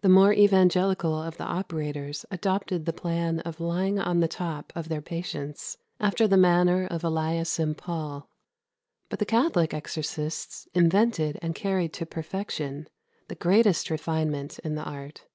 [0.00, 4.88] The more evangelical of the operators adopted the plan of lying on the top of
[4.88, 8.26] their patients, "after the manner of Elias and Pawle."
[9.10, 12.88] But the Catholic exorcists invented and carried to perfection
[13.28, 15.28] the greatest refinement in the art.